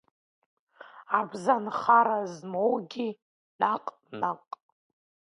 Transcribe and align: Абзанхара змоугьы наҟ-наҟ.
Абзанхара 1.17 2.19
змоугьы 2.33 3.07
наҟ-наҟ. 3.59 4.43